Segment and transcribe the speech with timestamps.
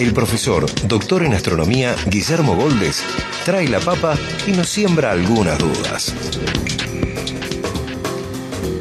[0.00, 3.04] el profesor, doctor en astronomía, Guillermo Goldes,
[3.44, 6.14] trae la papa y nos siembra algunas dudas.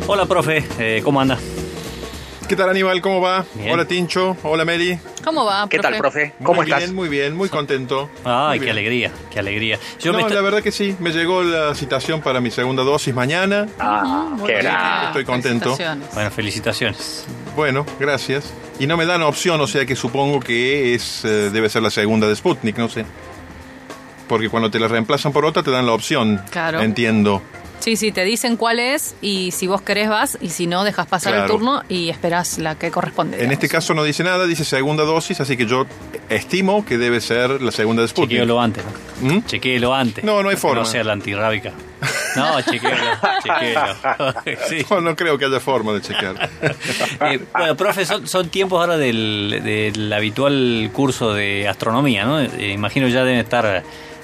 [0.08, 1.38] Hola, profe, eh, ¿cómo anda?
[2.50, 3.00] ¿Qué tal Aníbal?
[3.00, 3.46] ¿Cómo va?
[3.54, 3.72] Bien.
[3.72, 4.98] Hola Tincho, hola Meli.
[5.24, 6.34] ¿Cómo va, ¿Qué tal, profe?
[6.42, 6.80] ¿Cómo muy estás?
[6.80, 8.10] bien, muy bien, muy contento.
[8.26, 8.72] Ay, Muy qué bien.
[8.72, 9.78] alegría, qué alegría.
[10.00, 13.14] Yo no, me la verdad que sí, me llegó la citación para mi segunda dosis
[13.14, 13.68] mañana.
[13.78, 14.64] Ah, Muy qué bien.
[14.66, 15.06] gran.
[15.10, 15.76] Estoy contento.
[15.76, 16.16] Felicitaciones.
[16.16, 17.26] Bueno, felicitaciones.
[17.56, 18.52] Bueno, gracias.
[18.80, 21.92] Y no me dan opción, o sea que supongo que es eh, debe ser la
[21.92, 23.06] segunda de Sputnik, no sé.
[24.28, 26.42] Porque cuando te la reemplazan por otra te dan la opción.
[26.50, 26.82] Claro.
[26.82, 27.44] Entiendo.
[27.80, 31.08] Sí, sí, te dicen cuál es y si vos querés vas y si no, dejas
[31.08, 33.38] pasar el turno y esperás la que corresponde.
[33.38, 33.54] En digamos.
[33.54, 35.86] este caso no dice nada, dice segunda dosis, así que yo
[36.30, 38.40] estimo que debe ser la segunda de Sputnik.
[38.40, 38.84] Chequéelo antes,
[39.22, 39.34] ¿no?
[39.34, 39.94] ¿Mm?
[39.94, 40.24] Antes.
[40.24, 40.82] No, no hay Que forma.
[40.82, 41.72] No sea la antirrábica.
[42.36, 42.60] No.
[44.68, 44.86] Sí.
[44.90, 46.50] No, no creo que haya forma de chequear.
[47.22, 52.40] Eh, bueno, profe, son, son tiempos ahora del, del habitual curso de astronomía, ¿no?
[52.40, 53.84] Eh, imagino ya deben estar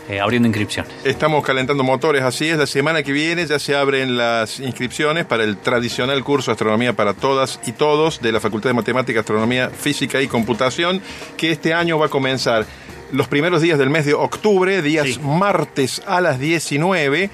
[0.09, 0.91] eh, abriendo inscripciones.
[1.03, 2.57] Estamos calentando motores, así es.
[2.57, 6.93] La semana que viene ya se abren las inscripciones para el tradicional curso de Astronomía
[6.93, 11.01] para todas y todos de la Facultad de Matemática, Astronomía, Física y Computación,
[11.37, 12.65] que este año va a comenzar
[13.11, 15.19] los primeros días del mes de octubre, días Sí.
[15.23, 17.29] martes a las 19.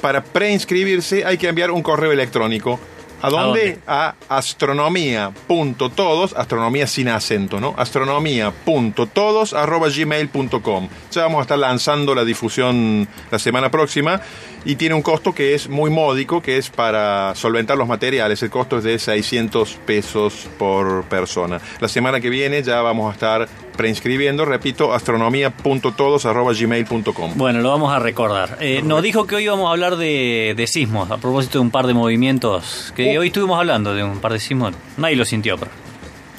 [0.00, 2.78] Para preinscribirse hay que enviar un correo electrónico.
[3.22, 3.78] ¿A dónde?
[3.86, 7.74] A astronomía.todos, astronomía sin acento, ¿no?
[7.76, 10.88] Astronomía.todos arroba gmail.com.
[11.10, 14.20] Ya vamos a estar lanzando la difusión la semana próxima
[14.64, 18.42] y tiene un costo que es muy módico, que es para solventar los materiales.
[18.42, 21.60] El costo es de 600 pesos por persona.
[21.80, 27.32] La semana que viene ya vamos a estar preinscribiendo, repito, astronomía.todos arroba gmail.com.
[27.36, 28.58] Bueno, lo vamos a recordar.
[28.60, 31.70] Eh, nos dijo que hoy íbamos a hablar de, de sismos, a propósito de un
[31.70, 33.20] par de movimientos, que Oh.
[33.20, 34.74] hoy estuvimos hablando de un par de sismos.
[34.96, 35.70] Nadie lo sintió, pero...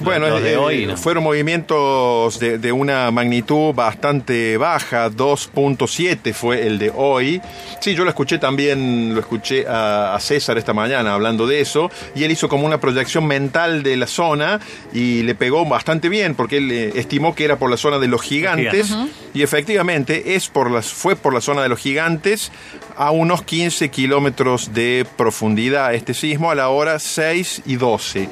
[0.00, 0.96] Bueno, los de eh, hoy, ¿no?
[0.96, 7.40] fueron movimientos de, de una magnitud bastante baja, 2.7 fue el de hoy.
[7.80, 11.90] Sí, yo lo escuché también, lo escuché a, a César esta mañana hablando de eso,
[12.14, 14.60] y él hizo como una proyección mental de la zona
[14.92, 18.08] y le pegó bastante bien, porque él eh, estimó que era por la zona de
[18.08, 18.94] los gigantes,
[19.32, 22.52] y efectivamente es por las, fue por la zona de los gigantes
[22.96, 28.28] a unos 15 kilómetros de profundidad este sismo a la hora 6 y 12.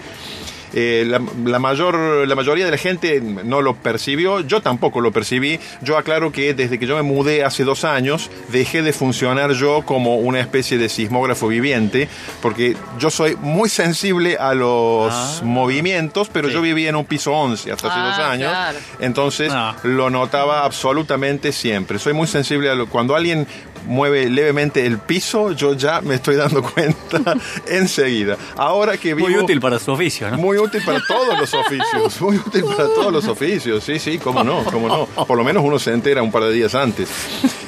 [0.76, 5.12] Eh, la, la mayor, la mayoría de la gente no lo percibió, yo tampoco lo
[5.12, 5.60] percibí.
[5.82, 9.82] Yo aclaro que desde que yo me mudé hace dos años, dejé de funcionar yo
[9.84, 12.08] como una especie de sismógrafo viviente,
[12.42, 15.40] porque yo soy muy sensible a los Ah.
[15.44, 16.54] movimientos, pero Sí.
[16.54, 18.78] yo vivía en un piso 11 hasta hace Ah, dos años, claro.
[19.00, 19.76] entonces Ah.
[19.84, 21.98] lo notaba absolutamente siempre.
[21.98, 23.46] Soy muy sensible a lo, cuando alguien
[23.86, 27.36] mueve levemente el piso, yo ya me estoy dando cuenta
[27.66, 28.36] enseguida.
[28.56, 30.38] Ahora que vivo Muy útil para su oficio, ¿no?
[30.38, 34.44] muy útil para todos los oficios, muy útil para todos los oficios, sí, sí, cómo
[34.44, 35.06] no, cómo no.
[35.24, 37.08] Por lo menos uno se entera un par de días antes.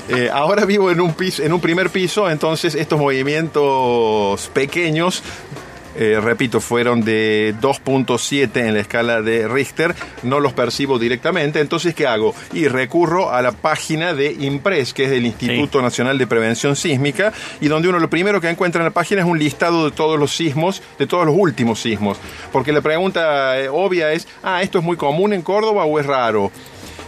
[0.09, 5.23] Eh, ahora vivo en un piso, en un primer piso, entonces estos movimientos pequeños,
[5.99, 11.95] eh, repito, fueron de 2.7 en la escala de Richter, no los percibo directamente, entonces
[11.95, 12.35] ¿qué hago?
[12.53, 17.33] Y recurro a la página de IMPRES, que es el Instituto Nacional de Prevención Sísmica,
[17.61, 20.19] y donde uno lo primero que encuentra en la página es un listado de todos
[20.19, 22.19] los sismos, de todos los últimos sismos,
[22.53, 26.07] porque la pregunta eh, obvia es, ah, ¿esto es muy común en Córdoba o es
[26.07, 26.51] raro?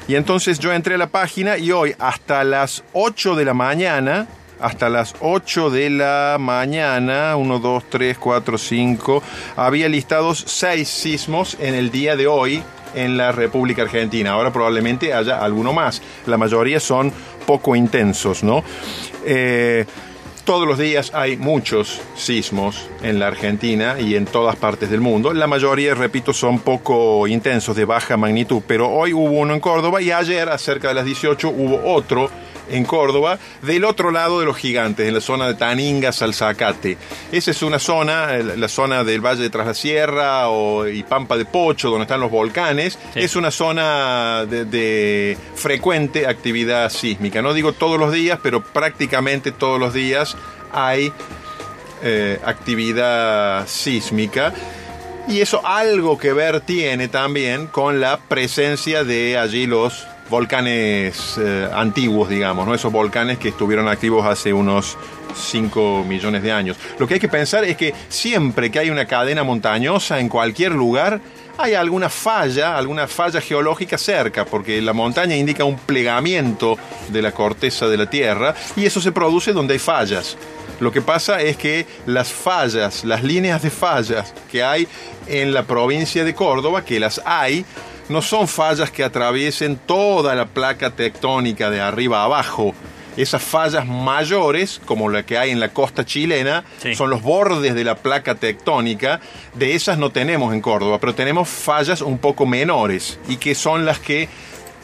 [0.09, 4.27] Y entonces yo entré a la página y hoy hasta las 8 de la mañana,
[4.61, 9.23] hasta las 8 de la mañana, 1, 2, 3, 4, 5,
[9.57, 12.63] había listados 6 sismos en el día de hoy
[12.95, 14.33] en la República Argentina.
[14.33, 16.03] Ahora probablemente haya alguno más.
[16.27, 17.13] La mayoría son
[17.47, 18.65] poco intensos, ¿no?
[19.25, 19.85] Eh,
[20.49, 25.35] todos los días hay muchos sismos en la Argentina y en todas partes del mundo.
[25.35, 28.63] La mayoría, repito, son poco intensos, de baja magnitud.
[28.67, 32.31] Pero hoy hubo uno en Córdoba y ayer, acerca de las 18, hubo otro
[32.71, 36.97] en Córdoba, del otro lado de los gigantes, en la zona de Taninga, Salzacate.
[37.33, 41.03] Esa es una zona, eh, la zona del Valle de Tras la Sierra o, y
[41.03, 42.99] Pampa de Pocho, donde están los volcanes.
[43.15, 43.21] Sí.
[43.21, 47.43] Es una zona de, de frecuente actividad sísmica.
[47.43, 50.37] No digo todos los días, pero prácticamente todos los días
[50.73, 51.13] hay
[52.03, 54.53] eh, actividad sísmica.
[55.27, 61.69] Y eso algo que ver tiene también con la presencia de allí los volcanes eh,
[61.73, 62.75] antiguos, digamos, ¿no?
[62.75, 64.97] esos volcanes que estuvieron activos hace unos
[65.35, 66.77] 5 millones de años.
[66.99, 70.73] Lo que hay que pensar es que siempre que hay una cadena montañosa en cualquier
[70.73, 71.21] lugar,
[71.59, 76.79] hay alguna falla, alguna falla geológica cerca, porque la montaña indica un plegamiento
[77.09, 80.37] de la corteza de la Tierra y eso se produce donde hay fallas.
[80.79, 84.87] Lo que pasa es que las fallas, las líneas de fallas que hay
[85.27, 87.65] en la provincia de Córdoba, que las hay,
[88.09, 92.75] no son fallas que atraviesen toda la placa tectónica de arriba a abajo.
[93.17, 96.95] Esas fallas mayores, como la que hay en la costa chilena, Sí.
[96.95, 99.21] son los bordes de la placa tectónica.
[99.55, 103.85] De esas no tenemos en Córdoba, pero tenemos fallas un poco menores y que son
[103.85, 104.29] las que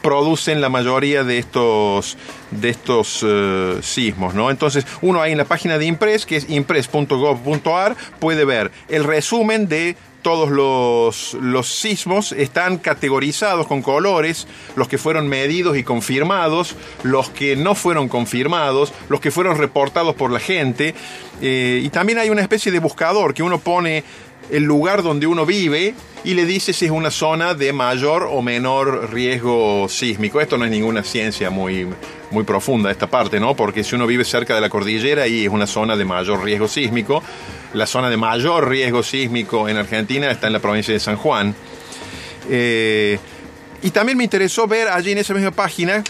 [0.01, 2.17] producen la mayoría de estos,
[2.51, 4.51] de estos eh, sismos, ¿no?
[4.51, 9.67] Entonces, uno ahí en la página de Impress, que es impress.gov.ar, puede ver el resumen
[9.67, 9.95] de
[10.25, 17.29] todos los, los sismos están categorizados con colores, los que fueron medidos y confirmados, los
[17.29, 20.95] que no fueron confirmados, los que fueron reportados por la gente,
[21.43, 24.03] eh, y también hay una especie de buscador que uno pone
[24.49, 25.93] el lugar donde uno vive
[26.23, 30.41] y le dice si es una zona de mayor o menor riesgo sísmico.
[30.41, 31.87] Esto no es ninguna ciencia muy,
[32.31, 33.55] muy profunda esta parte, ¿no?
[33.55, 36.67] Porque si uno vive cerca de la cordillera y es una zona de mayor riesgo
[36.67, 37.21] sísmico,
[37.73, 41.53] la zona de mayor riesgo sísmico en Argentina está en la provincia de San Juan.
[42.49, 43.19] Eh,
[43.81, 46.03] y también me interesó ver allí en esa misma página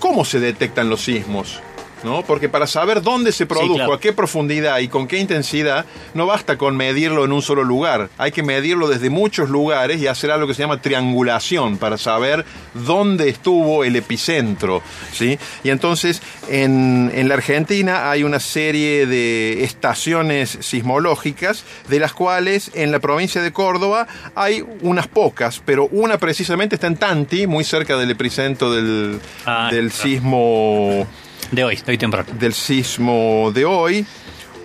[0.00, 1.60] cómo se detectan los sismos.
[2.04, 2.22] ¿No?
[2.22, 3.94] Porque para saber dónde se produjo, claro.
[3.94, 5.84] a qué profundidad y con qué intensidad,
[6.14, 8.08] no basta con medirlo en un solo lugar.
[8.18, 12.44] Hay que medirlo desde muchos lugares y hacer algo que se llama triangulación para saber
[12.74, 14.82] dónde estuvo el epicentro.
[15.12, 15.38] ¿sí?
[15.64, 22.70] Y entonces en, en la Argentina hay una serie de estaciones sismológicas, de las cuales
[22.74, 27.64] en la provincia de Córdoba hay unas pocas, pero una precisamente está en Tanti, muy
[27.64, 30.02] cerca del epicentro del, Ah, del claro.
[30.02, 31.06] sismo
[31.52, 32.26] De hoy, de hoy temprano.
[32.38, 34.06] del sismo de hoy.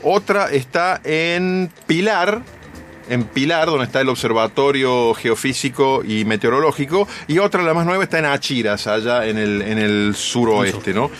[0.03, 2.41] Otra está en Pilar,
[3.09, 7.05] en Pilar, donde está el Observatorio Geofísico y Meteorológico.
[7.27, 11.11] Y otra, la más nueva, está en Achiras, allá en el, en el suroeste, ¿no?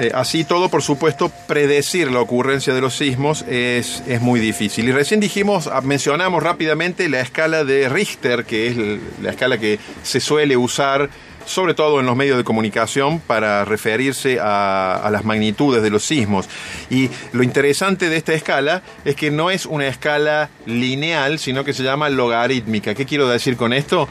[0.00, 4.88] Eh, así todo, por supuesto, predecir la ocurrencia de los sismos es, es muy difícil.
[4.88, 8.76] Y recién dijimos, ah, mencionamos rápidamente la escala de Richter, que es
[9.20, 11.10] la escala que se suele usar
[11.44, 16.02] sobre todo en los medios de comunicación para referirse a, a las magnitudes de los
[16.02, 16.48] sismos.
[16.88, 21.74] Y lo interesante de esta escala es que no es una escala lineal, sino que
[21.74, 22.94] se llama logarítmica.
[22.94, 24.08] ¿Qué quiero decir con esto?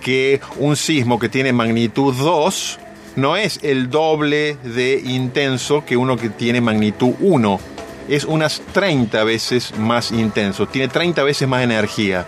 [0.00, 2.80] Que un sismo que tiene magnitud 2
[3.20, 7.60] no es el doble de intenso que uno que tiene magnitud 1.
[8.08, 12.26] Es unas 30 veces más intenso, tiene 30 veces más energía.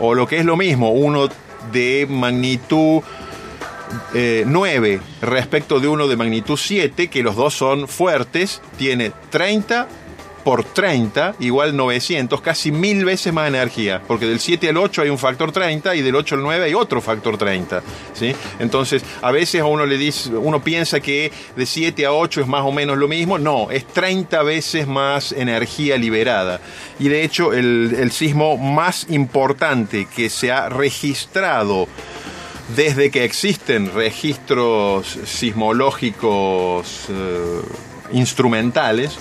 [0.00, 1.28] O lo que es lo mismo, uno
[1.72, 3.02] de magnitud
[4.12, 9.86] eh, 9 respecto de uno de magnitud 7, que los dos son fuertes, tiene 30
[10.44, 15.08] por 30 igual 900, casi mil veces más energía, porque del 7 al 8 hay
[15.08, 17.82] un factor 30 y del 8 al 9 hay otro factor 30,
[18.12, 18.34] ¿sí?
[18.58, 22.46] Entonces, a veces a uno le dice, uno piensa que de 7 a 8 es
[22.46, 26.60] más o menos lo mismo, no, es 30 veces más energía liberada.
[26.98, 31.88] Y de hecho, el, sismo más importante que se ha registrado
[32.76, 37.60] desde que existen registros sismológicos eh,
[38.14, 39.18] instrumentales,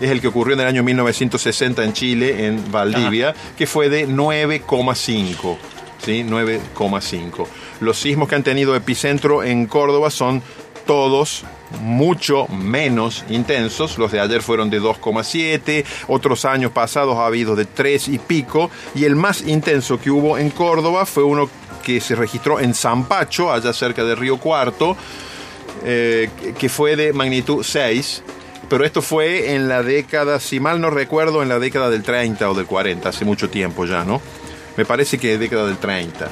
[0.00, 4.08] es el que ocurrió en el año 1960 en Chile, en Valdivia, que fue de
[4.08, 5.56] 9,5.
[6.04, 6.24] ¿sí?
[6.26, 7.46] 9,5.
[7.80, 10.42] Los sismos que han tenido epicentro en Córdoba son
[10.86, 11.44] todos
[11.80, 13.98] mucho menos intensos.
[13.98, 18.70] Los de ayer fueron de 2,7, otros años pasados ha habido de 3 y pico,
[18.94, 21.48] y el más intenso que hubo en Córdoba fue uno
[21.84, 24.96] que se registró en Zampacho, allá cerca de Río Cuarto,
[25.84, 28.22] eh, que fue de magnitud 6.
[28.68, 32.48] Pero esto fue en la década, si mal no recuerdo, en la década del 30
[32.48, 34.22] o del 40, hace mucho tiempo ya, ¿no?
[34.76, 36.28] Me parece que década del 30.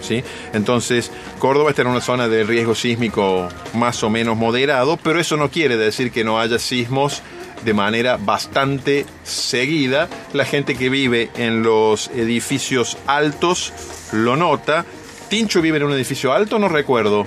[0.00, 0.22] ¿Sí?
[0.52, 5.36] Entonces, Córdoba está en una zona de riesgo sísmico más o menos moderado, pero eso
[5.36, 7.22] no quiere decir que no haya sismos
[7.64, 10.08] de manera bastante seguida.
[10.32, 13.72] La gente que vive en los edificios altos
[14.12, 14.84] lo nota.
[15.28, 16.58] ¿Tincho vive en un edificio alto?
[16.58, 17.26] No recuerdo.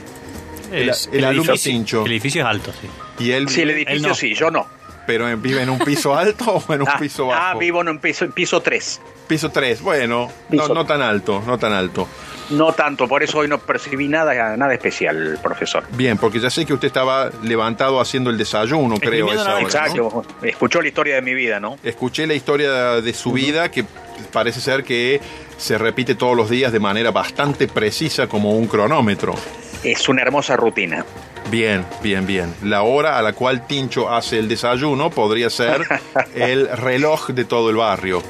[0.71, 2.87] El- Es- el alumno edificio, el edificio es alto, sí.
[3.23, 4.15] Y él, Sí, el Él edificio no.
[4.15, 4.67] sí, yo no.
[5.07, 7.41] pero vive en un piso alto o en un ah, piso bajo.
[7.41, 9.01] ah, vivo en un piso, piso 3.
[9.27, 12.07] Piso 3, bueno, no, Piso- no tan alto, no tan alto.
[12.51, 15.83] No tanto, por eso hoy no percibí nada, nada especial, profesor.
[15.93, 19.59] Bien, porque ya sé que usted estaba levantado haciendo el desayuno, creo, esa hora, ¿no?
[19.59, 21.77] Exacto, escuchó la historia de mi vida, ¿no?
[21.83, 23.83] Escuché la historia de su vida que
[24.31, 25.19] parece ser que
[25.57, 29.33] se repite todos los días de manera bastante precisa como un cronómetro.
[29.85, 31.05] Es una hermosa rutina.
[31.51, 32.53] Bien, bien, bien.
[32.63, 35.85] La hora a la cual Tincho hace el desayuno podría ser
[36.35, 38.23] el reloj de todo el barrio.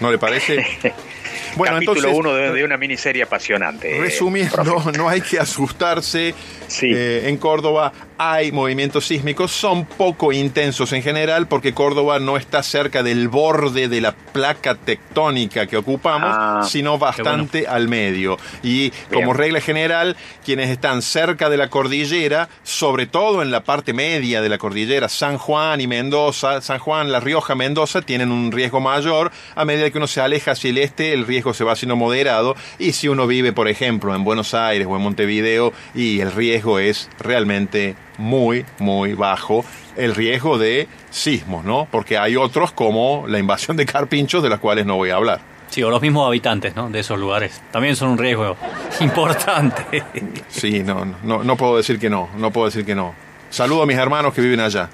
[0.00, 0.66] ¿No le parece?
[1.56, 3.98] Bueno, Capítulo entonces, uno de, una miniserie apasionante.
[4.00, 6.34] Resumiendo, no hay que asustarse.
[6.80, 12.62] Eh, en Córdoba hay movimientos sísmicos, son poco intensos en general porque Córdoba no está
[12.62, 18.38] cerca del borde de la placa tectónica que ocupamos, ah, sino bastante al medio.
[18.62, 23.92] Y como regla general, quienes están cerca de la cordillera, sobre todo en la parte
[23.92, 28.52] media de la cordillera, San Juan y Mendoza, San Juan, La Rioja, Mendoza, tienen un
[28.52, 29.32] riesgo mayor.
[29.56, 32.54] A medida que uno se aleja hacia el este, el riesgo se va haciendo moderado.
[32.78, 36.78] Y si uno vive, por ejemplo, en Buenos Aires o en Montevideo, y el riesgo
[36.78, 39.64] es realmente muy, muy bajo
[39.96, 41.86] el riesgo de sismos, ¿no?
[41.90, 45.40] Porque hay otros como la invasión de carpinchos de las cuales no voy a hablar.
[45.68, 46.90] Sí, o los mismos habitantes, ¿no?
[46.90, 47.62] De esos lugares.
[47.70, 48.56] También son un riesgo
[49.00, 50.02] importante.
[50.48, 53.14] Sí, no, no, no puedo decir que no, no puedo decir que no.
[53.48, 54.88] Saludo a mis hermanos que viven allá.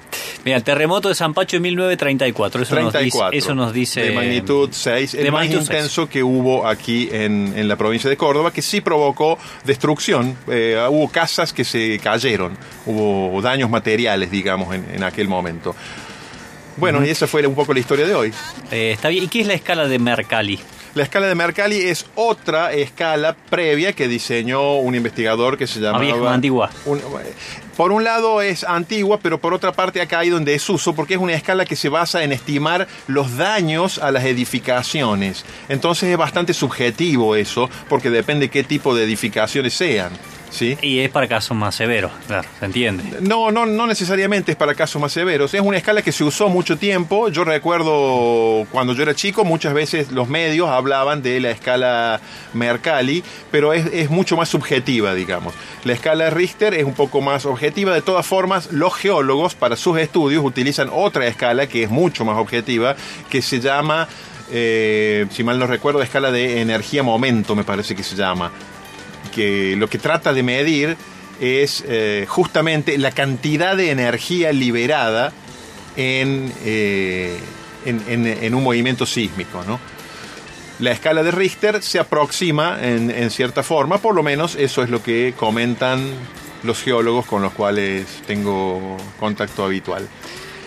[0.45, 4.01] Mira, el terremoto de San Pacho en 1934, eso, Nos, dice, eso nos dice...
[4.01, 8.61] De magnitud 6, el más intenso que hubo aquí en, la provincia de Córdoba, que
[8.61, 10.37] sí provocó destrucción.
[10.47, 15.75] Eh, hubo casas que se cayeron, hubo daños materiales, digamos, en, aquel momento.
[16.79, 18.33] Bueno, y esa fue un poco la historia de hoy.
[18.71, 19.25] Eh, está bien.
[19.25, 20.59] ¿Y qué es la escala de Mercalli?
[20.95, 25.99] La escala de Mercalli es otra escala previa que diseñó un investigador que se llama...
[26.33, 26.71] antigua.
[27.77, 31.19] por un lado es antigua, pero por otra parte ha caído en desuso porque es
[31.19, 35.45] una escala que se basa en estimar los daños a las edificaciones.
[35.69, 40.11] Entonces es bastante subjetivo eso, porque depende qué tipo de edificaciones sean.
[40.81, 43.03] Y es para casos más severos, claro, se entiende.
[43.21, 45.53] No, no, no necesariamente es para casos más severos.
[45.53, 47.29] Es una escala que se usó mucho tiempo.
[47.29, 52.19] Yo recuerdo cuando yo era chico, muchas veces los medios hablaban de la escala
[52.53, 55.53] Mercalli, pero es, mucho más subjetiva, digamos.
[55.83, 57.93] La escala Richter es un poco más objetiva.
[57.93, 62.37] De todas formas, los geólogos para sus estudios utilizan otra escala que es mucho más
[62.37, 62.95] objetiva,
[63.29, 64.07] que se llama...
[64.51, 68.51] Eh, si mal no recuerdo, escala de energía momento, me parece que se llama
[69.29, 70.97] que lo que trata de medir
[71.39, 75.31] es eh, justamente la cantidad de energía liberada
[75.95, 77.37] en, eh,
[77.85, 79.63] en, un movimiento sísmico.
[79.65, 79.79] ¿no?
[80.79, 85.03] La escala de Richter se aproxima en, cierta forma, por lo menos eso es lo
[85.03, 86.09] que comentan
[86.63, 90.07] los geólogos con los cuales tengo contacto habitual.